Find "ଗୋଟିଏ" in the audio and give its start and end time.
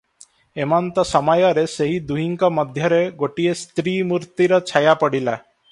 3.23-3.55